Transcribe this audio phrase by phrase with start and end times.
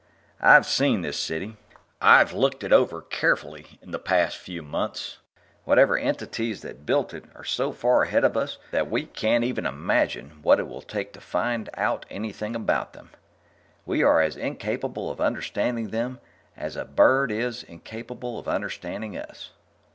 [0.41, 1.57] I've seen this City.
[2.01, 5.19] I've looked it over carefully in the past few months.
[5.63, 10.39] Whatever entities built it are so far ahead of us that we can't even imagine
[10.41, 13.11] what it will take to find out anything about them.
[13.85, 16.19] We are as incapable of understanding them
[16.57, 19.51] as a bird is incapable of understanding us."